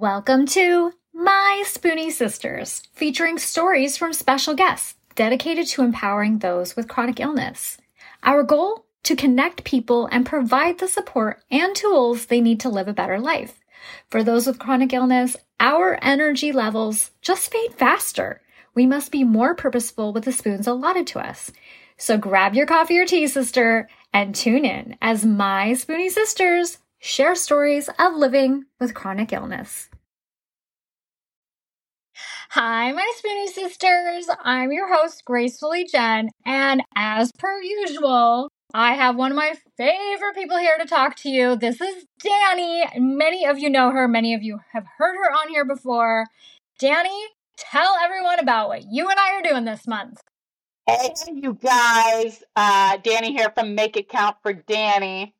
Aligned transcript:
Welcome 0.00 0.46
to 0.46 0.92
My 1.12 1.64
Spoonie 1.66 2.12
Sisters, 2.12 2.84
featuring 2.92 3.36
stories 3.36 3.96
from 3.96 4.12
special 4.12 4.54
guests 4.54 4.94
dedicated 5.16 5.66
to 5.68 5.82
empowering 5.82 6.38
those 6.38 6.76
with 6.76 6.86
chronic 6.86 7.18
illness. 7.18 7.78
Our 8.22 8.44
goal? 8.44 8.86
To 9.02 9.16
connect 9.16 9.64
people 9.64 10.06
and 10.12 10.24
provide 10.24 10.78
the 10.78 10.86
support 10.86 11.42
and 11.50 11.74
tools 11.74 12.26
they 12.26 12.40
need 12.40 12.60
to 12.60 12.68
live 12.68 12.86
a 12.86 12.92
better 12.92 13.18
life. 13.18 13.58
For 14.08 14.22
those 14.22 14.46
with 14.46 14.60
chronic 14.60 14.92
illness, 14.92 15.36
our 15.58 15.98
energy 16.00 16.52
levels 16.52 17.10
just 17.20 17.50
fade 17.50 17.74
faster. 17.74 18.40
We 18.76 18.86
must 18.86 19.10
be 19.10 19.24
more 19.24 19.56
purposeful 19.56 20.12
with 20.12 20.26
the 20.26 20.32
spoons 20.32 20.68
allotted 20.68 21.08
to 21.08 21.18
us. 21.18 21.50
So 21.96 22.16
grab 22.18 22.54
your 22.54 22.66
coffee 22.66 23.00
or 23.00 23.04
tea, 23.04 23.26
sister, 23.26 23.88
and 24.12 24.32
tune 24.32 24.64
in 24.64 24.96
as 25.02 25.26
my 25.26 25.72
Spoonie 25.72 26.08
Sisters 26.08 26.78
share 26.98 27.34
stories 27.34 27.88
of 27.98 28.14
living 28.14 28.64
with 28.80 28.94
chronic 28.94 29.32
illness. 29.32 29.88
Hi, 32.50 32.92
my 32.92 33.12
Spoonie 33.18 33.48
Sisters. 33.48 34.26
I'm 34.42 34.72
your 34.72 34.92
host, 34.92 35.24
Gracefully 35.24 35.84
Jen, 35.84 36.30
and 36.46 36.82
as 36.96 37.30
per 37.38 37.60
usual, 37.62 38.48
I 38.74 38.94
have 38.94 39.16
one 39.16 39.30
of 39.30 39.36
my 39.36 39.54
favorite 39.76 40.34
people 40.34 40.58
here 40.58 40.76
to 40.78 40.86
talk 40.86 41.14
to 41.16 41.28
you. 41.28 41.56
This 41.56 41.80
is 41.80 42.04
Dani. 42.24 42.84
Many 42.96 43.46
of 43.46 43.58
you 43.58 43.70
know 43.70 43.90
her, 43.90 44.08
many 44.08 44.34
of 44.34 44.42
you 44.42 44.60
have 44.72 44.86
heard 44.96 45.14
her 45.16 45.30
on 45.30 45.50
here 45.50 45.64
before. 45.64 46.24
Dani, 46.80 47.26
tell 47.56 47.94
everyone 48.02 48.38
about 48.38 48.68
what 48.68 48.84
you 48.90 49.08
and 49.08 49.18
I 49.18 49.34
are 49.34 49.42
doing 49.42 49.64
this 49.64 49.86
month. 49.86 50.20
Hey, 50.86 51.10
you 51.30 51.52
guys. 51.54 52.42
Uh, 52.56 52.96
Dani 52.98 53.28
here 53.28 53.52
from 53.54 53.74
Make 53.74 53.96
It 53.98 54.08
Count 54.08 54.36
for 54.42 54.54
Dani. 54.54 55.32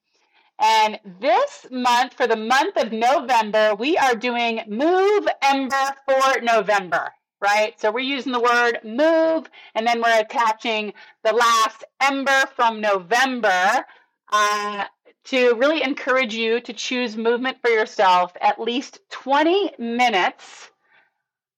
And 0.60 0.98
this 1.20 1.66
month, 1.70 2.14
for 2.14 2.26
the 2.26 2.36
month 2.36 2.76
of 2.76 2.92
November, 2.92 3.76
we 3.76 3.96
are 3.96 4.16
doing 4.16 4.60
Move 4.66 5.28
Ember 5.40 5.94
for 6.04 6.40
November, 6.40 7.12
right? 7.40 7.78
So 7.80 7.92
we're 7.92 8.00
using 8.00 8.32
the 8.32 8.40
word 8.40 8.80
move, 8.82 9.48
and 9.76 9.86
then 9.86 10.02
we're 10.02 10.20
attaching 10.20 10.92
the 11.22 11.32
last 11.32 11.84
ember 12.00 12.44
from 12.56 12.80
November 12.80 13.84
uh, 14.32 14.84
to 15.24 15.54
really 15.54 15.82
encourage 15.82 16.34
you 16.34 16.60
to 16.60 16.72
choose 16.72 17.16
movement 17.16 17.58
for 17.62 17.70
yourself 17.70 18.32
at 18.40 18.60
least 18.60 18.98
20 19.10 19.74
minutes 19.78 20.70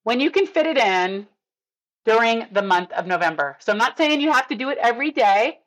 when 0.03 0.21
you 0.21 0.31
can 0.31 0.47
fit 0.47 0.67
it 0.67 0.77
in 0.77 1.27
during 2.05 2.47
the 2.53 2.63
month 2.63 2.93
of 2.93 3.07
November. 3.07 3.57
So 3.61 3.73
I'm 3.73 3.79
not 3.79 3.97
saying 3.97 4.21
you 4.21 4.33
have 4.33 4.49
to 4.49 4.57
do 4.57 4.69
it 4.69 4.79
every 4.79 5.11
day. 5.11 5.59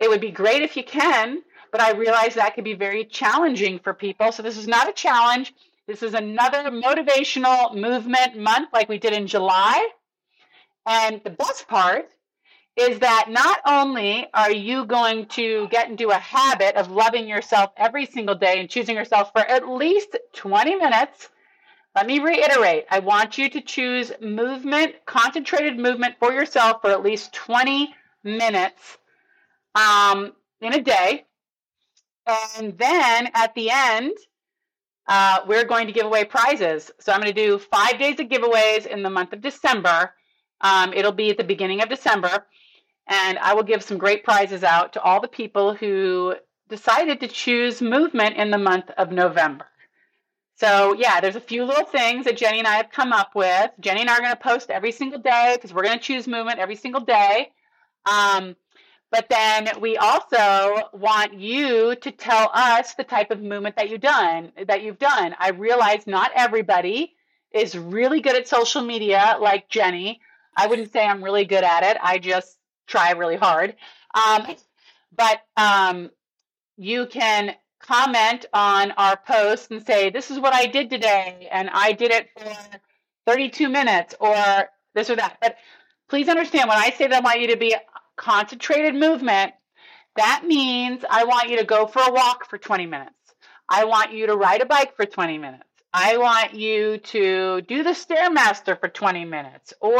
It 0.00 0.08
would 0.08 0.20
be 0.20 0.30
great 0.32 0.62
if 0.62 0.76
you 0.76 0.82
can 0.82 1.42
but 1.74 1.80
I 1.80 1.90
realize 1.90 2.34
that 2.34 2.54
can 2.54 2.62
be 2.62 2.74
very 2.74 3.04
challenging 3.04 3.80
for 3.80 3.92
people. 3.92 4.30
So 4.30 4.44
this 4.44 4.56
is 4.56 4.68
not 4.68 4.88
a 4.88 4.92
challenge. 4.92 5.52
This 5.88 6.04
is 6.04 6.14
another 6.14 6.70
motivational 6.70 7.74
movement 7.74 8.38
month 8.38 8.68
like 8.72 8.88
we 8.88 8.98
did 8.98 9.12
in 9.12 9.26
July. 9.26 9.88
And 10.86 11.20
the 11.24 11.30
best 11.30 11.66
part 11.66 12.10
is 12.76 13.00
that 13.00 13.26
not 13.28 13.58
only 13.66 14.28
are 14.32 14.52
you 14.52 14.86
going 14.86 15.26
to 15.30 15.66
get 15.72 15.90
into 15.90 16.10
a 16.10 16.14
habit 16.14 16.76
of 16.76 16.92
loving 16.92 17.26
yourself 17.26 17.72
every 17.76 18.06
single 18.06 18.36
day 18.36 18.60
and 18.60 18.70
choosing 18.70 18.94
yourself 18.94 19.32
for 19.32 19.40
at 19.40 19.68
least 19.68 20.16
20 20.34 20.76
minutes, 20.76 21.28
let 21.96 22.06
me 22.06 22.20
reiterate 22.20 22.84
I 22.88 23.00
want 23.00 23.36
you 23.36 23.50
to 23.50 23.60
choose 23.60 24.12
movement, 24.20 24.94
concentrated 25.06 25.76
movement 25.76 26.20
for 26.20 26.32
yourself 26.32 26.82
for 26.82 26.90
at 26.90 27.02
least 27.02 27.32
20 27.32 27.92
minutes 28.22 28.96
um, 29.74 30.34
in 30.60 30.72
a 30.72 30.80
day. 30.80 31.24
And 32.26 32.76
then 32.78 33.30
at 33.34 33.54
the 33.54 33.70
end, 33.70 34.16
uh, 35.06 35.40
we're 35.46 35.64
going 35.64 35.86
to 35.86 35.92
give 35.92 36.06
away 36.06 36.24
prizes. 36.24 36.90
So 37.00 37.12
I'm 37.12 37.20
going 37.20 37.34
to 37.34 37.46
do 37.46 37.58
five 37.58 37.98
days 37.98 38.18
of 38.20 38.28
giveaways 38.28 38.86
in 38.86 39.02
the 39.02 39.10
month 39.10 39.32
of 39.32 39.40
December. 39.40 40.14
Um, 40.60 40.92
it'll 40.92 41.12
be 41.12 41.30
at 41.30 41.36
the 41.36 41.44
beginning 41.44 41.82
of 41.82 41.88
December. 41.88 42.46
And 43.06 43.38
I 43.38 43.52
will 43.54 43.64
give 43.64 43.82
some 43.82 43.98
great 43.98 44.24
prizes 44.24 44.64
out 44.64 44.94
to 44.94 45.02
all 45.02 45.20
the 45.20 45.28
people 45.28 45.74
who 45.74 46.34
decided 46.68 47.20
to 47.20 47.28
choose 47.28 47.82
movement 47.82 48.36
in 48.36 48.50
the 48.50 48.58
month 48.58 48.90
of 48.96 49.12
November. 49.12 49.66
So, 50.56 50.94
yeah, 50.94 51.20
there's 51.20 51.36
a 51.36 51.40
few 51.40 51.64
little 51.64 51.84
things 51.84 52.24
that 52.24 52.36
Jenny 52.36 52.60
and 52.60 52.68
I 52.68 52.76
have 52.76 52.90
come 52.90 53.12
up 53.12 53.34
with. 53.34 53.70
Jenny 53.80 54.00
and 54.00 54.08
I 54.08 54.14
are 54.14 54.20
going 54.20 54.30
to 54.30 54.36
post 54.36 54.70
every 54.70 54.92
single 54.92 55.18
day 55.18 55.56
because 55.56 55.74
we're 55.74 55.82
going 55.82 55.98
to 55.98 56.04
choose 56.04 56.26
movement 56.26 56.60
every 56.60 56.76
single 56.76 57.02
day. 57.02 57.50
Um, 58.06 58.56
but 59.14 59.28
then 59.28 59.68
we 59.80 59.96
also 59.96 60.88
want 60.92 61.34
you 61.34 61.94
to 61.94 62.10
tell 62.10 62.50
us 62.52 62.94
the 62.94 63.04
type 63.04 63.30
of 63.30 63.40
movement 63.40 63.76
that 63.76 63.88
you've 63.88 64.00
done 64.00 64.50
that 64.66 64.82
you've 64.82 64.98
done. 64.98 65.36
I 65.38 65.50
realize 65.50 66.08
not 66.08 66.32
everybody 66.34 67.14
is 67.52 67.78
really 67.78 68.20
good 68.20 68.34
at 68.34 68.48
social 68.48 68.82
media 68.82 69.36
like 69.40 69.68
Jenny. 69.68 70.20
I 70.56 70.66
wouldn't 70.66 70.92
say 70.92 71.06
I'm 71.06 71.22
really 71.22 71.44
good 71.44 71.62
at 71.62 71.84
it. 71.84 71.96
I 72.02 72.18
just 72.18 72.58
try 72.88 73.12
really 73.12 73.36
hard. 73.36 73.76
Um, 74.14 74.56
but 75.16 75.42
um, 75.56 76.10
you 76.76 77.06
can 77.06 77.54
comment 77.78 78.46
on 78.52 78.90
our 78.96 79.16
post 79.16 79.70
and 79.70 79.86
say, 79.86 80.10
This 80.10 80.32
is 80.32 80.40
what 80.40 80.54
I 80.54 80.66
did 80.66 80.90
today, 80.90 81.46
and 81.52 81.70
I 81.72 81.92
did 81.92 82.10
it 82.10 82.30
for 82.36 82.52
32 83.28 83.68
minutes, 83.68 84.16
or 84.18 84.34
this 84.96 85.08
or 85.08 85.14
that. 85.14 85.38
But 85.40 85.54
please 86.08 86.28
understand 86.28 86.68
when 86.68 86.78
I 86.78 86.90
say 86.90 87.06
that 87.06 87.18
I 87.18 87.20
want 87.20 87.40
you 87.40 87.46
to 87.52 87.56
be 87.56 87.76
concentrated 88.16 88.94
movement, 88.94 89.52
that 90.16 90.44
means 90.46 91.04
I 91.08 91.24
want 91.24 91.50
you 91.50 91.58
to 91.58 91.64
go 91.64 91.86
for 91.86 92.00
a 92.00 92.12
walk 92.12 92.48
for 92.48 92.58
20 92.58 92.86
minutes. 92.86 93.14
I 93.68 93.84
want 93.84 94.12
you 94.12 94.26
to 94.26 94.36
ride 94.36 94.62
a 94.62 94.66
bike 94.66 94.96
for 94.96 95.06
20 95.06 95.38
minutes. 95.38 95.64
I 95.92 96.16
want 96.16 96.54
you 96.54 96.98
to 96.98 97.62
do 97.62 97.82
the 97.82 97.90
Stairmaster 97.90 98.78
for 98.78 98.88
20 98.88 99.24
minutes 99.24 99.72
or 99.80 99.98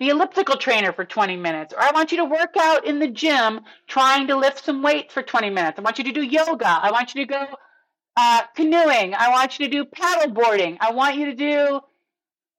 the 0.00 0.08
elliptical 0.08 0.56
trainer 0.56 0.92
for 0.92 1.04
20 1.04 1.36
minutes. 1.36 1.72
Or 1.72 1.80
I 1.80 1.92
want 1.92 2.10
you 2.10 2.18
to 2.18 2.24
work 2.24 2.56
out 2.58 2.86
in 2.86 2.98
the 2.98 3.06
gym 3.06 3.60
trying 3.86 4.26
to 4.26 4.36
lift 4.36 4.64
some 4.64 4.82
weight 4.82 5.12
for 5.12 5.22
20 5.22 5.50
minutes. 5.50 5.78
I 5.78 5.82
want 5.82 5.98
you 5.98 6.04
to 6.04 6.12
do 6.12 6.22
yoga. 6.22 6.66
I 6.66 6.90
want 6.90 7.14
you 7.14 7.24
to 7.24 7.32
go 7.32 7.46
uh, 8.16 8.42
canoeing. 8.56 9.14
I 9.14 9.30
want 9.30 9.58
you 9.58 9.66
to 9.66 9.70
do 9.70 9.84
paddle 9.84 10.32
boarding. 10.32 10.76
I 10.80 10.90
want 10.90 11.16
you 11.16 11.26
to 11.26 11.34
do 11.34 11.80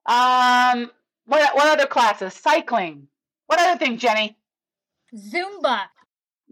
um, 0.05 0.89
what, 1.25 1.55
what 1.55 1.67
other 1.67 1.85
classes? 1.85 2.33
Cycling. 2.33 3.07
What 3.47 3.59
other 3.59 3.77
thing, 3.77 3.97
Jenny? 3.97 4.37
Zumba. 5.15 5.81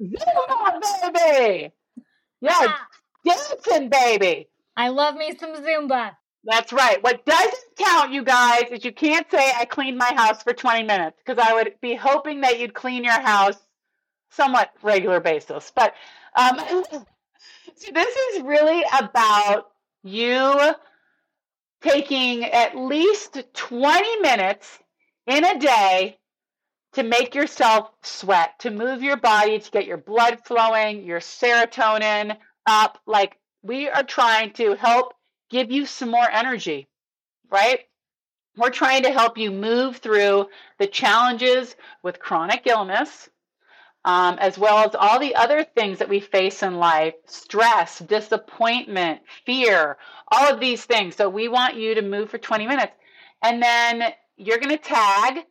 Zumba, 0.02 1.14
baby. 1.14 1.72
Yeah, 2.42 2.74
dancing, 3.26 3.90
baby. 3.90 4.50
I 4.76 4.90
love 4.90 5.16
me 5.16 5.36
some 5.38 5.56
Zumba. 5.56 6.12
That's 6.44 6.74
right. 6.74 7.02
What 7.04 7.24
doesn't 7.26 7.76
count, 7.78 8.12
you 8.12 8.24
guys, 8.24 8.64
is 8.72 8.84
you 8.84 8.92
can't 8.92 9.30
say 9.30 9.52
I 9.56 9.66
cleaned 9.66 9.98
my 9.98 10.12
house 10.16 10.42
for 10.42 10.54
20 10.54 10.84
minutes 10.84 11.18
because 11.24 11.44
I 11.44 11.54
would 11.54 11.76
be 11.82 11.94
hoping 11.96 12.42
that 12.42 12.60
you'd 12.60 12.74
clean 12.74 13.04
your 13.04 13.20
house 13.20 13.58
somewhat 14.32 14.72
regular 14.82 15.20
basis. 15.20 15.72
But 15.76 15.94
um, 16.36 16.58
so 17.76 17.92
this 17.94 18.16
is 18.16 18.42
really 18.42 18.84
about 19.00 19.68
you 20.04 20.74
taking 21.82 22.46
at 22.46 22.76
least 22.76 23.44
20 23.54 24.20
minutes 24.22 24.80
in 25.28 25.46
a 25.46 25.60
day 25.60 26.18
to 26.94 27.04
make 27.04 27.36
yourself 27.36 27.90
sweat, 28.04 28.60
to 28.60 28.72
move 28.72 29.02
your 29.02 29.18
body, 29.18 29.60
to 29.60 29.72
get 29.72 29.86
your 29.86 29.98
blood 29.98 30.40
flowing, 30.46 31.04
your 31.04 31.20
serotonin 31.20 32.38
up. 32.66 33.00
Like 33.06 33.38
we 33.62 33.90
are 33.90 34.04
trying 34.04 34.54
to 34.54 34.76
help 34.76 35.14
give 35.50 35.72
you 35.72 35.86
some 35.86 36.10
more 36.10 36.30
energy, 36.30 36.88
right? 37.50 37.80
We're 38.58 38.70
trying 38.70 39.04
to 39.04 39.12
help 39.12 39.38
you 39.38 39.52
move 39.52 39.98
through 39.98 40.48
the 40.78 40.88
challenges 40.88 41.76
with 42.04 42.20
chronic 42.20 42.68
illness, 42.68 43.30
um, 44.04 44.38
as 44.40 44.58
well 44.58 44.80
as 44.80 44.96
all 44.96 45.20
the 45.20 45.36
other 45.36 45.64
things 45.64 46.00
that 46.00 46.10
we 46.10 46.20
face 46.20 46.62
in 46.64 46.76
life 46.76 47.14
stress, 47.28 48.00
disappointment, 48.00 49.22
fear, 49.46 49.98
all 50.30 50.52
of 50.52 50.60
these 50.60 50.84
things. 50.84 51.16
So 51.16 51.30
we 51.30 51.48
want 51.48 51.76
you 51.76 51.96
to 51.96 52.02
move 52.02 52.30
for 52.30 52.38
20 52.38 52.68
minutes. 52.68 52.94
And 53.42 53.62
then 53.64 54.14
you're 54.36 54.58
going 54.58 54.78
to 54.78 54.84
tag 54.84 55.46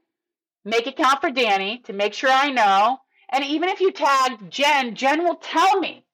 make 0.65 0.87
it 0.87 0.97
count 0.97 1.21
for 1.21 1.31
Dani 1.31 1.83
to 1.85 1.93
make 1.93 2.15
sure 2.15 2.31
I 2.31 2.51
know. 2.51 2.99
And 3.31 3.45
even 3.45 3.69
if 3.69 3.81
you 3.81 3.93
tag 3.93 4.51
Jen, 4.51 4.95
Jen 4.95 5.25
will 5.25 5.37
tell 5.37 5.79
me, 5.79 6.05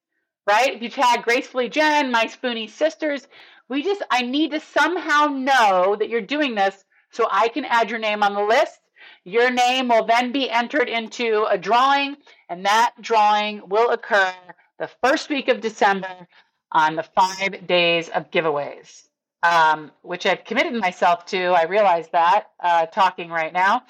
right? 0.47 0.75
If 0.75 0.83
you 0.83 0.89
tag 0.89 1.23
Gracefully 1.23 1.69
Jen, 1.69 2.11
my 2.11 2.27
Spoonie 2.27 2.71
sisters, 2.71 3.27
we 3.69 3.83
just, 3.83 4.03
I 4.11 4.23
need 4.23 4.53
to 4.53 4.61
somehow 4.61 5.27
know 5.27 5.97
that 5.99 6.09
you're 6.09 6.21
doing 6.21 6.55
this 6.55 6.85
so 7.11 7.27
I 7.31 7.49
can 7.49 7.65
add 7.65 7.91
your 7.91 7.99
name 7.99 8.23
on 8.23 8.35
the 8.35 8.43
list. 8.43 8.79
Your 9.25 9.51
name 9.51 9.89
will 9.89 10.05
then 10.05 10.31
be 10.31 10.49
entered 10.51 10.89
into 10.89 11.47
a 11.51 11.59
drawing, 11.59 12.17
and 12.49 12.65
that 12.65 12.93
drawing 13.01 13.63
will 13.69 13.91
occur 13.91 14.33
the 14.79 14.91
first 15.03 15.29
week 15.29 15.49
of 15.49 15.61
December 15.61 16.29
on 16.71 16.97
the 16.97 17.03
five 17.03 17.67
days 17.67 18.09
of 18.09 18.31
giveaways, 18.31 19.09
um, 19.43 19.91
which 20.03 20.27
I've 20.27 20.45
committed 20.45 20.75
myself 20.75 21.27
to. 21.27 21.47
I 21.47 21.65
realize 21.65 22.09
that 22.11 22.47
uh, 22.63 22.87
talking 22.87 23.31
right 23.31 23.53
now. 23.53 23.83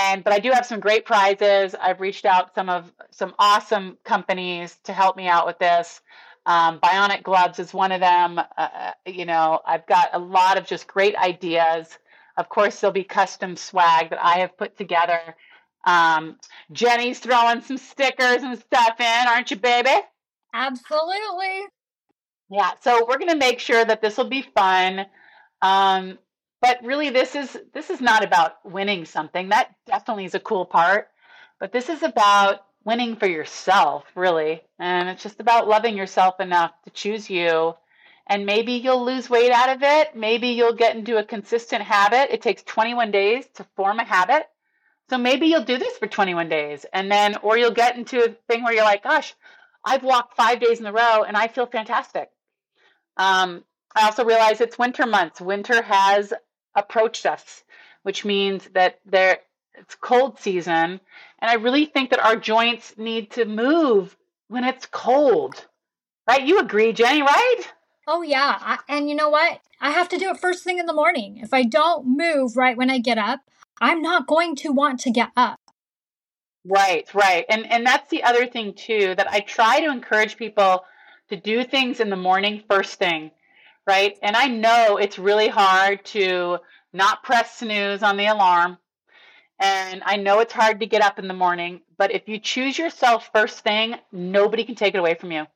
And 0.00 0.24
but 0.24 0.32
I 0.32 0.38
do 0.38 0.50
have 0.52 0.64
some 0.64 0.80
great 0.80 1.04
prizes. 1.04 1.74
I've 1.74 2.00
reached 2.00 2.24
out 2.24 2.54
some 2.54 2.68
of 2.68 2.90
some 3.10 3.34
awesome 3.38 3.98
companies 4.04 4.78
to 4.84 4.92
help 4.92 5.16
me 5.16 5.26
out 5.26 5.46
with 5.46 5.58
this. 5.58 6.00
Um, 6.46 6.80
bionic 6.80 7.22
gloves 7.22 7.58
is 7.58 7.74
one 7.74 7.92
of 7.92 8.00
them. 8.00 8.38
Uh, 8.38 8.44
uh, 8.56 8.92
you 9.06 9.26
know, 9.26 9.60
I've 9.66 9.86
got 9.86 10.10
a 10.12 10.18
lot 10.18 10.56
of 10.56 10.66
just 10.66 10.86
great 10.86 11.14
ideas. 11.16 11.98
Of 12.36 12.48
course, 12.48 12.80
there'll 12.80 12.94
be 12.94 13.04
custom 13.04 13.56
swag 13.56 14.10
that 14.10 14.24
I 14.24 14.38
have 14.38 14.56
put 14.56 14.78
together. 14.78 15.20
Um, 15.84 16.36
Jenny's 16.72 17.18
throwing 17.18 17.60
some 17.60 17.76
stickers 17.76 18.42
and 18.42 18.58
stuff 18.58 19.00
in, 19.00 19.28
aren't 19.28 19.50
you, 19.50 19.58
baby? 19.58 19.96
Absolutely. 20.54 21.66
Yeah, 22.50 22.72
so 22.80 23.06
we're 23.06 23.18
going 23.18 23.30
to 23.30 23.36
make 23.36 23.60
sure 23.60 23.84
that 23.84 24.00
this 24.00 24.16
will 24.16 24.28
be 24.28 24.42
fun. 24.42 25.06
Um, 25.62 26.18
but 26.60 26.78
really, 26.84 27.10
this 27.10 27.34
is 27.34 27.58
this 27.72 27.90
is 27.90 28.00
not 28.00 28.24
about 28.24 28.64
winning 28.64 29.04
something. 29.04 29.48
That 29.48 29.74
definitely 29.86 30.24
is 30.24 30.34
a 30.34 30.40
cool 30.40 30.64
part, 30.64 31.08
but 31.58 31.72
this 31.72 31.88
is 31.88 32.02
about 32.02 32.60
winning 32.84 33.16
for 33.16 33.26
yourself, 33.26 34.04
really. 34.14 34.62
And 34.78 35.08
it's 35.08 35.22
just 35.22 35.40
about 35.40 35.68
loving 35.68 35.96
yourself 35.96 36.40
enough 36.40 36.72
to 36.84 36.90
choose 36.90 37.28
you. 37.28 37.74
And 38.26 38.46
maybe 38.46 38.74
you'll 38.74 39.04
lose 39.04 39.28
weight 39.28 39.50
out 39.50 39.70
of 39.70 39.82
it. 39.82 40.14
Maybe 40.14 40.48
you'll 40.48 40.74
get 40.74 40.96
into 40.96 41.18
a 41.18 41.24
consistent 41.24 41.82
habit. 41.82 42.32
It 42.32 42.42
takes 42.42 42.62
21 42.62 43.10
days 43.10 43.44
to 43.54 43.66
form 43.76 43.98
a 43.98 44.04
habit. 44.04 44.46
So 45.08 45.18
maybe 45.18 45.48
you'll 45.48 45.64
do 45.64 45.78
this 45.78 45.98
for 45.98 46.06
21 46.06 46.48
days 46.48 46.86
and 46.92 47.10
then, 47.10 47.36
or 47.42 47.58
you'll 47.58 47.72
get 47.72 47.96
into 47.96 48.24
a 48.24 48.36
thing 48.48 48.62
where 48.62 48.72
you're 48.72 48.84
like, 48.84 49.02
gosh, 49.02 49.34
I've 49.84 50.04
walked 50.04 50.36
five 50.36 50.60
days 50.60 50.78
in 50.78 50.86
a 50.86 50.92
row 50.92 51.24
and 51.24 51.36
I 51.36 51.48
feel 51.48 51.66
fantastic. 51.66 52.30
Um, 53.16 53.64
I 53.96 54.04
also 54.04 54.24
realize 54.24 54.60
it's 54.60 54.78
winter 54.78 55.06
months. 55.06 55.40
Winter 55.40 55.82
has 55.82 56.32
approached 56.74 57.26
us, 57.26 57.64
which 58.02 58.24
means 58.24 58.68
that 58.74 59.00
there 59.04 59.38
it's 59.74 59.94
cold 59.94 60.38
season, 60.38 61.00
and 61.40 61.50
I 61.50 61.54
really 61.54 61.86
think 61.86 62.10
that 62.10 62.24
our 62.24 62.36
joints 62.36 62.94
need 62.98 63.30
to 63.32 63.44
move 63.44 64.16
when 64.48 64.64
it's 64.64 64.86
cold. 64.86 65.66
Right? 66.28 66.46
You 66.46 66.58
agree, 66.58 66.92
Jenny, 66.92 67.22
right? 67.22 67.62
Oh 68.06 68.22
yeah, 68.22 68.58
I, 68.60 68.78
and 68.88 69.08
you 69.08 69.14
know 69.14 69.30
what? 69.30 69.60
I 69.80 69.90
have 69.90 70.08
to 70.10 70.18
do 70.18 70.30
it 70.30 70.40
first 70.40 70.64
thing 70.64 70.78
in 70.78 70.86
the 70.86 70.92
morning. 70.92 71.38
If 71.38 71.54
I 71.54 71.62
don't 71.62 72.06
move 72.06 72.56
right 72.56 72.76
when 72.76 72.90
I 72.90 72.98
get 72.98 73.18
up, 73.18 73.40
I'm 73.80 74.02
not 74.02 74.26
going 74.26 74.56
to 74.56 74.72
want 74.72 75.00
to 75.00 75.10
get 75.10 75.30
up. 75.36 75.58
Right, 76.64 77.12
right. 77.14 77.46
And 77.48 77.70
and 77.70 77.86
that's 77.86 78.10
the 78.10 78.22
other 78.22 78.46
thing 78.46 78.74
too 78.74 79.14
that 79.14 79.30
I 79.30 79.40
try 79.40 79.80
to 79.80 79.90
encourage 79.90 80.36
people 80.36 80.84
to 81.28 81.36
do 81.36 81.64
things 81.64 82.00
in 82.00 82.10
the 82.10 82.16
morning 82.16 82.62
first 82.68 82.98
thing, 82.98 83.30
right? 83.86 84.16
And 84.22 84.36
I 84.36 84.46
know 84.46 84.96
it's 84.96 85.18
really 85.18 85.48
hard 85.48 86.04
to 86.06 86.58
not 86.92 87.22
press 87.22 87.58
snooze 87.58 88.02
on 88.02 88.16
the 88.16 88.26
alarm. 88.26 88.78
And 89.58 90.02
I 90.04 90.16
know 90.16 90.40
it's 90.40 90.52
hard 90.52 90.80
to 90.80 90.86
get 90.86 91.02
up 91.02 91.18
in 91.18 91.28
the 91.28 91.34
morning, 91.34 91.82
but 91.98 92.12
if 92.14 92.28
you 92.28 92.38
choose 92.38 92.78
yourself 92.78 93.28
first 93.32 93.60
thing, 93.60 93.94
nobody 94.10 94.64
can 94.64 94.74
take 94.74 94.94
it 94.94 94.98
away 94.98 95.14
from 95.14 95.32
you. 95.32 95.46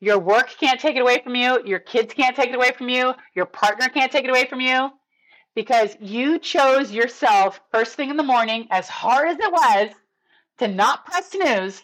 Your 0.00 0.18
work 0.18 0.48
can't 0.58 0.80
take 0.80 0.96
it 0.96 1.02
away 1.02 1.20
from 1.22 1.34
you. 1.36 1.62
Your 1.64 1.78
kids 1.78 2.14
can't 2.14 2.34
take 2.34 2.48
it 2.48 2.56
away 2.56 2.72
from 2.72 2.88
you. 2.88 3.12
Your 3.34 3.46
partner 3.46 3.88
can't 3.88 4.10
take 4.10 4.24
it 4.24 4.30
away 4.30 4.46
from 4.46 4.60
you 4.60 4.90
because 5.54 5.96
you 6.00 6.38
chose 6.38 6.90
yourself 6.90 7.60
first 7.70 7.94
thing 7.94 8.10
in 8.10 8.16
the 8.16 8.22
morning, 8.22 8.66
as 8.70 8.88
hard 8.88 9.28
as 9.28 9.38
it 9.38 9.52
was, 9.52 9.90
to 10.58 10.68
not 10.68 11.04
press 11.06 11.30
snooze. 11.30 11.82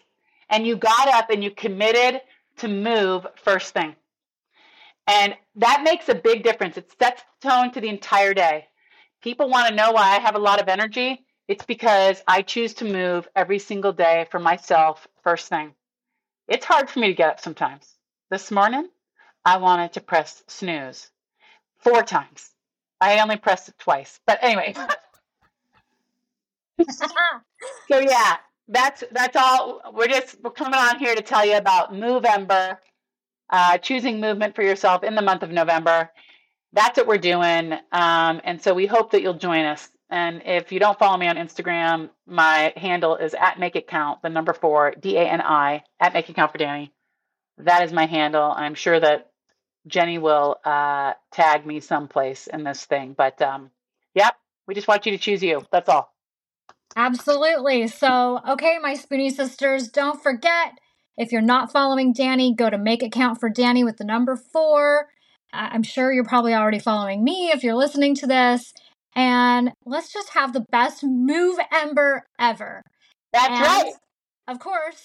And 0.48 0.66
you 0.66 0.76
got 0.76 1.08
up 1.08 1.30
and 1.30 1.44
you 1.44 1.50
committed 1.50 2.20
to 2.58 2.68
move 2.68 3.26
first 3.36 3.74
thing. 3.74 3.94
And 5.06 5.34
that 5.56 5.82
makes 5.84 6.08
a 6.08 6.14
big 6.14 6.42
difference. 6.42 6.76
It 6.76 6.92
sets 6.98 7.22
the 7.40 7.48
tone 7.48 7.72
to 7.72 7.80
the 7.80 7.88
entire 7.88 8.34
day. 8.34 8.66
People 9.22 9.48
want 9.48 9.68
to 9.68 9.74
know 9.74 9.92
why 9.92 10.16
I 10.16 10.18
have 10.18 10.34
a 10.34 10.40
lot 10.40 10.60
of 10.60 10.68
energy. 10.68 11.24
It's 11.48 11.64
because 11.64 12.22
I 12.26 12.42
choose 12.42 12.74
to 12.74 12.84
move 12.84 13.28
every 13.36 13.58
single 13.60 13.92
day 13.92 14.26
for 14.30 14.40
myself 14.40 15.06
first 15.22 15.48
thing. 15.48 15.74
It's 16.48 16.64
hard 16.64 16.90
for 16.90 16.98
me 17.00 17.08
to 17.08 17.14
get 17.14 17.30
up 17.30 17.40
sometimes. 17.40 17.94
This 18.30 18.50
morning, 18.50 18.88
I 19.44 19.58
wanted 19.58 19.92
to 19.92 20.00
press 20.00 20.42
snooze 20.48 21.10
four 21.78 22.02
times. 22.02 22.50
I 23.00 23.20
only 23.20 23.36
pressed 23.36 23.68
it 23.68 23.78
twice. 23.78 24.18
But 24.26 24.38
anyway. 24.42 24.74
so 27.88 28.00
yeah, 28.00 28.36
that's 28.68 29.04
that's 29.12 29.36
all. 29.36 29.80
We're 29.94 30.08
just 30.08 30.36
we're 30.42 30.50
coming 30.50 30.74
on 30.74 30.98
here 30.98 31.14
to 31.14 31.22
tell 31.22 31.46
you 31.46 31.56
about 31.56 31.92
Movember, 31.92 32.78
uh, 33.50 33.78
choosing 33.78 34.20
movement 34.20 34.54
for 34.54 34.62
yourself 34.62 35.04
in 35.04 35.14
the 35.14 35.22
month 35.22 35.42
of 35.42 35.50
November. 35.50 36.10
That's 36.72 36.96
what 36.96 37.06
we're 37.06 37.18
doing, 37.18 37.72
um, 37.92 38.40
and 38.44 38.60
so 38.60 38.74
we 38.74 38.86
hope 38.86 39.12
that 39.12 39.22
you'll 39.22 39.34
join 39.34 39.64
us. 39.64 39.88
And 40.10 40.42
if 40.44 40.72
you 40.72 40.78
don't 40.78 40.98
follow 40.98 41.16
me 41.16 41.28
on 41.28 41.36
Instagram, 41.36 42.10
my 42.26 42.72
handle 42.76 43.16
is 43.16 43.34
at 43.34 43.58
Make 43.58 43.76
It 43.76 43.88
Count, 43.88 44.22
the 44.22 44.28
number 44.28 44.52
four 44.52 44.92
D 45.00 45.16
A 45.16 45.22
N 45.22 45.40
I 45.40 45.82
at 46.00 46.12
Make 46.12 46.28
It 46.30 46.36
Count 46.36 46.52
for 46.52 46.58
Dani. 46.58 46.90
That 47.58 47.82
is 47.82 47.92
my 47.92 48.06
handle. 48.06 48.52
I'm 48.54 48.74
sure 48.74 49.00
that 49.00 49.30
Jenny 49.86 50.18
will 50.18 50.58
uh, 50.64 51.14
tag 51.32 51.64
me 51.64 51.80
someplace 51.80 52.46
in 52.46 52.64
this 52.64 52.84
thing, 52.84 53.14
but 53.16 53.40
um, 53.40 53.70
we 54.66 54.74
just 54.74 54.88
want 54.88 55.06
you 55.06 55.12
to 55.12 55.18
choose 55.18 55.44
you. 55.44 55.64
That's 55.70 55.88
all. 55.88 56.12
Absolutely. 56.96 57.86
So, 57.86 58.40
okay, 58.48 58.78
my 58.82 58.94
Spoonie 58.94 59.32
sisters, 59.32 59.88
don't 59.88 60.20
forget 60.20 60.72
if 61.16 61.32
you're 61.32 61.42
not 61.42 61.72
following 61.72 62.12
Dani, 62.14 62.56
go 62.56 62.70
to 62.70 62.78
Make 62.78 63.02
It 63.02 63.12
Count 63.12 63.40
for 63.40 63.48
Danny 63.48 63.84
with 63.84 63.96
the 63.96 64.04
number 64.04 64.36
four. 64.36 65.08
I'm 65.52 65.82
sure 65.82 66.12
you're 66.12 66.24
probably 66.24 66.54
already 66.54 66.78
following 66.78 67.24
me 67.24 67.50
if 67.50 67.62
you're 67.64 67.74
listening 67.74 68.14
to 68.16 68.26
this. 68.26 68.72
And 69.14 69.72
let's 69.86 70.12
just 70.12 70.30
have 70.34 70.52
the 70.52 70.66
best 70.70 71.02
move 71.02 71.58
ember 71.72 72.24
ever. 72.38 72.82
That's 73.32 73.48
and, 73.48 73.62
right. 73.62 73.92
Of 74.48 74.58
course, 74.58 75.02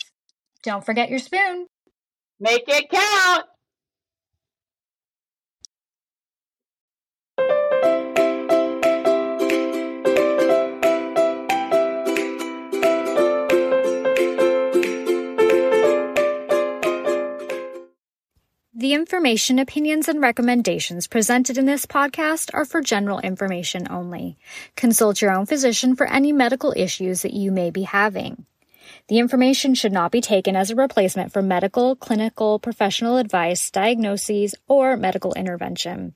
don't 0.64 0.86
forget 0.86 1.10
your 1.10 1.20
spoon. 1.20 1.68
Make 2.40 2.64
it 2.68 2.90
count. 2.90 3.46
The 18.92 18.96
information, 18.96 19.58
opinions, 19.58 20.10
and 20.10 20.20
recommendations 20.20 21.08
presented 21.08 21.58
in 21.58 21.66
this 21.66 21.86
podcast 21.86 22.54
are 22.54 22.66
for 22.66 22.82
general 22.82 23.20
information 23.20 23.88
only. 23.90 24.36
Consult 24.76 25.22
your 25.22 25.32
own 25.32 25.46
physician 25.46 25.96
for 25.96 26.06
any 26.08 26.34
medical 26.34 26.74
issues 26.76 27.22
that 27.22 27.34
you 27.34 27.54
may 27.54 27.72
be 27.72 27.84
having. 27.84 28.46
The 29.08 29.20
information 29.20 29.76
should 29.76 29.94
not 29.94 30.12
be 30.12 30.20
taken 30.20 30.58
as 30.58 30.72
a 30.72 30.76
replacement 30.76 31.32
for 31.32 31.42
medical, 31.42 31.96
clinical, 31.96 32.60
professional 32.60 33.16
advice, 33.16 33.72
diagnoses, 33.72 34.56
or 34.68 34.98
medical 34.98 35.34
intervention. 35.36 36.14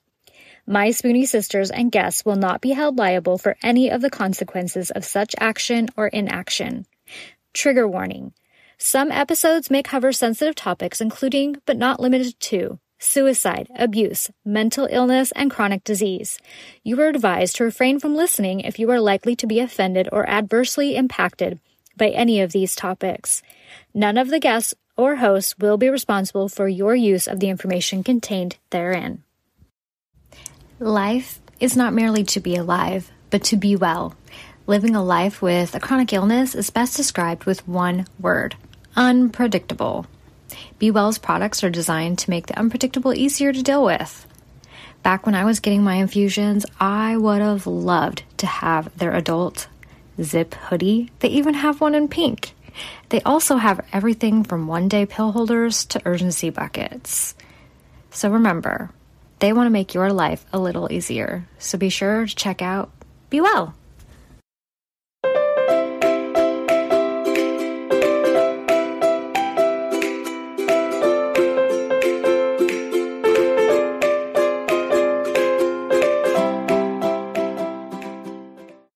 My 0.68 0.90
Spoonie 0.90 1.26
sisters 1.26 1.72
and 1.72 1.94
guests 1.94 2.26
will 2.26 2.36
not 2.36 2.60
be 2.60 2.72
held 2.72 2.98
liable 2.98 3.38
for 3.38 3.56
any 3.64 3.90
of 3.90 4.02
the 4.02 4.10
consequences 4.10 4.92
of 4.92 5.06
such 5.06 5.34
action 5.40 5.88
or 5.96 6.08
inaction. 6.08 6.88
Trigger 7.54 7.88
warning. 7.88 8.34
Some 8.78 9.12
episodes 9.12 9.72
may 9.72 9.82
cover 9.82 10.12
sensitive 10.12 10.56
topics, 10.56 11.00
including, 11.00 11.58
but 11.66 11.78
not 11.78 12.00
limited 12.00 12.40
to, 12.42 12.80
suicide, 13.00 13.70
abuse, 13.76 14.30
mental 14.44 14.88
illness, 14.92 15.32
and 15.34 15.50
chronic 15.50 15.84
disease. 15.84 16.40
You 16.84 17.00
are 17.02 17.08
advised 17.08 17.56
to 17.58 17.64
refrain 17.64 18.00
from 18.00 18.16
listening 18.16 18.60
if 18.60 18.78
you 18.78 18.90
are 18.92 19.00
likely 19.00 19.36
to 19.38 19.48
be 19.48 19.60
offended 19.60 20.10
or 20.12 20.30
adversely 20.30 20.96
impacted 20.96 21.60
by 21.98 22.10
any 22.10 22.42
of 22.42 22.52
these 22.52 22.76
topics. 22.76 23.42
None 23.94 24.18
of 24.18 24.30
the 24.30 24.40
guests 24.40 24.74
or 24.98 25.18
hosts 25.18 25.58
will 25.58 25.78
be 25.78 25.90
responsible 25.90 26.50
for 26.50 26.68
your 26.68 26.96
use 26.96 27.28
of 27.28 27.40
the 27.40 27.50
information 27.50 28.04
contained 28.04 28.58
therein. 28.70 29.24
Life 30.80 31.40
is 31.60 31.78
not 31.78 31.94
merely 31.94 32.24
to 32.26 32.40
be 32.42 32.56
alive, 32.56 33.10
but 33.30 33.44
to 33.46 33.56
be 33.56 33.76
well. 33.76 34.16
Living 34.68 34.96
a 34.96 35.04
life 35.04 35.42
with 35.42 35.76
a 35.76 35.80
chronic 35.80 36.12
illness 36.12 36.56
is 36.56 36.70
best 36.70 36.98
described 36.98 37.46
with 37.46 37.68
one 37.68 38.08
word 38.20 38.56
unpredictable. 38.96 40.06
Be 40.80 40.92
Well's 40.92 41.18
products 41.18 41.64
are 41.64 41.70
designed 41.70 42.20
to 42.20 42.30
make 42.30 42.48
the 42.48 42.58
unpredictable 42.58 43.14
easier 43.14 43.52
to 43.52 43.64
deal 43.64 43.84
with. 43.84 44.28
Back 45.04 45.26
when 45.26 45.36
I 45.36 45.46
was 45.46 45.60
getting 45.60 45.84
my 45.84 45.96
infusions, 45.96 46.66
I 46.80 47.18
would 47.18 47.42
have 47.42 47.68
loved 47.68 48.24
to 48.38 48.48
have 48.48 48.98
their 48.98 49.14
adult 49.14 49.68
zip 50.22 50.56
hoodie. 50.56 51.12
They 51.20 51.30
even 51.30 51.54
have 51.54 51.82
one 51.82 51.96
in 51.96 52.08
pink. 52.08 52.54
They 53.10 53.22
also 53.22 53.58
have 53.58 53.86
everything 53.94 54.44
from 54.44 54.68
one 54.68 54.88
day 54.88 55.06
pill 55.06 55.32
holders 55.32 55.86
to 55.86 56.02
urgency 56.06 56.50
buckets. 56.50 57.36
So 58.12 58.30
remember, 58.30 58.90
they 59.40 59.54
want 59.54 59.68
to 59.68 59.72
make 59.72 59.94
your 59.94 60.12
life 60.12 60.46
a 60.52 60.60
little 60.60 60.92
easier. 60.92 61.46
So 61.60 61.78
be 61.78 61.90
sure 61.90 62.26
to 62.26 62.36
check 62.36 62.62
out 62.62 62.92
Be 63.30 63.42
Well. 63.42 63.76